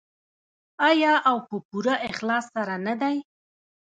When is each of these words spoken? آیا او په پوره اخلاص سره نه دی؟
آیا 0.89 1.13
او 1.29 1.35
په 1.47 1.55
پوره 1.67 1.95
اخلاص 2.09 2.45
سره 2.55 2.75
نه 2.85 2.93
دی؟ 3.01 3.17